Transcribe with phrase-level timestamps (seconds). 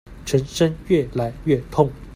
[0.25, 1.91] 全身越來越痛